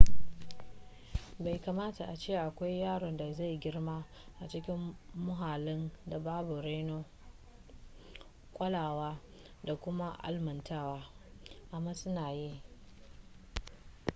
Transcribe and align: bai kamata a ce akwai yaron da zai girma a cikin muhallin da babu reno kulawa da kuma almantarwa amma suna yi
bai 1.43 1.57
kamata 1.65 2.03
a 2.13 2.15
ce 2.21 2.33
akwai 2.47 2.79
yaron 2.81 3.17
da 3.17 3.31
zai 3.33 3.57
girma 3.59 4.05
a 4.41 4.47
cikin 4.47 4.95
muhallin 5.15 5.91
da 6.05 6.19
babu 6.19 6.59
reno 6.61 7.05
kulawa 8.53 9.19
da 9.63 9.75
kuma 9.75 10.17
almantarwa 10.23 11.03
amma 11.71 11.93
suna 11.95 12.31
yi 12.33 12.61